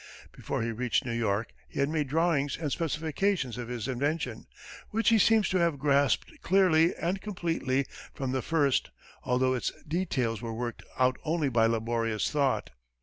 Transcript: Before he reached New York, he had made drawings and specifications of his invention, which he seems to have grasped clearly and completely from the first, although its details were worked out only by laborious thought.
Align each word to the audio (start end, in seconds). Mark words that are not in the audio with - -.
Before 0.31 0.63
he 0.63 0.71
reached 0.71 1.05
New 1.05 1.11
York, 1.13 1.51
he 1.69 1.79
had 1.79 1.87
made 1.87 2.07
drawings 2.07 2.57
and 2.57 2.71
specifications 2.71 3.59
of 3.59 3.67
his 3.67 3.87
invention, 3.87 4.47
which 4.89 5.09
he 5.09 5.19
seems 5.19 5.47
to 5.49 5.59
have 5.59 5.77
grasped 5.77 6.41
clearly 6.41 6.95
and 6.95 7.21
completely 7.21 7.85
from 8.15 8.31
the 8.31 8.41
first, 8.41 8.89
although 9.23 9.53
its 9.53 9.71
details 9.87 10.41
were 10.41 10.55
worked 10.55 10.81
out 10.97 11.17
only 11.23 11.49
by 11.49 11.67
laborious 11.67 12.31
thought. 12.31 12.71